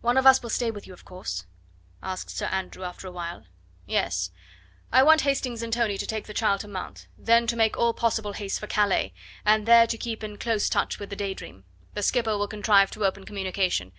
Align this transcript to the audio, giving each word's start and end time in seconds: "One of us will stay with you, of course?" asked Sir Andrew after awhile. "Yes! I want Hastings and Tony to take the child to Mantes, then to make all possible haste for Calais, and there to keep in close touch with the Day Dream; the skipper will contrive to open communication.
"One 0.00 0.16
of 0.16 0.28
us 0.28 0.44
will 0.44 0.50
stay 0.50 0.70
with 0.70 0.86
you, 0.86 0.92
of 0.92 1.04
course?" 1.04 1.44
asked 2.04 2.30
Sir 2.30 2.46
Andrew 2.46 2.84
after 2.84 3.08
awhile. 3.08 3.46
"Yes! 3.84 4.30
I 4.92 5.02
want 5.02 5.22
Hastings 5.22 5.60
and 5.60 5.72
Tony 5.72 5.98
to 5.98 6.06
take 6.06 6.28
the 6.28 6.32
child 6.32 6.60
to 6.60 6.68
Mantes, 6.68 7.08
then 7.18 7.48
to 7.48 7.56
make 7.56 7.76
all 7.76 7.92
possible 7.92 8.34
haste 8.34 8.60
for 8.60 8.68
Calais, 8.68 9.12
and 9.44 9.66
there 9.66 9.88
to 9.88 9.98
keep 9.98 10.22
in 10.22 10.38
close 10.38 10.68
touch 10.68 11.00
with 11.00 11.10
the 11.10 11.16
Day 11.16 11.34
Dream; 11.34 11.64
the 11.94 12.02
skipper 12.04 12.38
will 12.38 12.46
contrive 12.46 12.92
to 12.92 13.04
open 13.04 13.24
communication. 13.26 13.90